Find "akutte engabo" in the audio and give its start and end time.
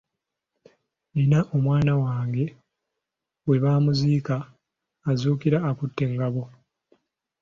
5.69-6.43